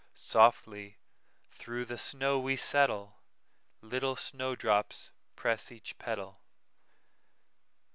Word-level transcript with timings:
"Softly 0.15 0.97
through 1.51 1.85
the 1.85 1.99
snow 1.99 2.39
we 2.39 2.55
settle, 2.55 3.21
Little 3.81 4.15
snow 4.15 4.55
drops 4.55 5.11
press 5.35 5.71
each 5.71 5.95
petal. 5.99 6.41